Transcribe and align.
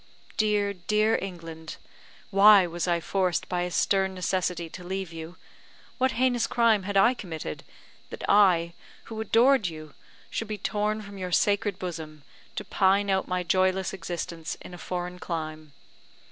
Dear, 0.35 0.73
dear 0.73 1.19
England! 1.21 1.77
why 2.31 2.65
was 2.65 2.87
I 2.87 2.99
forced 2.99 3.47
by 3.47 3.61
a 3.61 3.69
stern 3.69 4.15
necessity 4.15 4.67
to 4.67 4.83
leave 4.83 5.13
you? 5.13 5.37
What 5.99 6.13
heinous 6.13 6.47
crime 6.47 6.81
had 6.81 6.97
I 6.97 7.13
committed, 7.13 7.63
that 8.09 8.27
I, 8.27 8.73
who 9.03 9.21
adored 9.21 9.67
you, 9.67 9.93
should 10.31 10.47
be 10.47 10.57
torn 10.57 11.03
from 11.03 11.19
your 11.19 11.31
sacred 11.31 11.77
bosom, 11.77 12.23
to 12.55 12.65
pine 12.65 13.11
out 13.11 13.27
my 13.27 13.43
joyless 13.43 13.93
existence 13.93 14.57
in 14.59 14.73
a 14.73 14.79
foreign 14.79 15.19
clime? 15.19 15.71